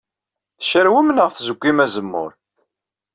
[0.59, 2.31] Tcarwem neɣ tzeggim azemmur?